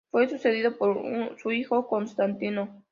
Fue 0.09 0.27
sucedido 0.27 0.75
por 0.79 1.37
su 1.37 1.51
hijo 1.51 1.87
Constantino. 1.87 2.69